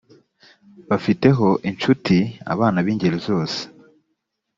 bafite 0.89 1.27
ho 1.37 1.47
inshuti 1.69 2.17
abana 2.53 2.77
b’ 2.85 2.87
ingeri 2.93 3.17
zose 3.27 3.59